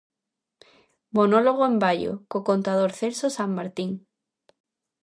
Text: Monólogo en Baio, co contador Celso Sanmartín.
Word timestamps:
Monólogo 1.17 1.63
en 1.71 1.75
Baio, 1.83 2.13
co 2.29 2.37
contador 2.49 2.91
Celso 2.99 3.27
Sanmartín. 3.35 3.91